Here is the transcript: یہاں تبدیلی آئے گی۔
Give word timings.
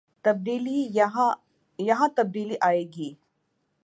یہاں 1.79 2.07
تبدیلی 2.15 2.55
آئے 2.61 2.83
گی۔ 2.83 3.13